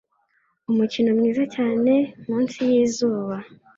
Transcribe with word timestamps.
Umukino 0.71 1.09
mwiza 1.17 1.43
cyane 1.55 1.91
munsi 2.25 2.57
yizuba 2.69 3.35